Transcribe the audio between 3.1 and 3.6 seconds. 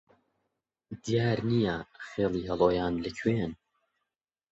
کوێن